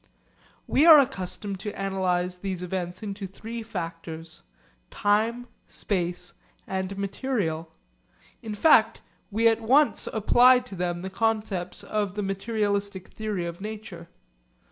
[0.65, 4.41] We are accustomed to analyse these events into three factors,
[4.89, 6.33] time, space,
[6.65, 7.71] and material.
[8.41, 13.61] In fact, we at once apply to them the concepts of the materialistic theory of
[13.61, 14.09] nature.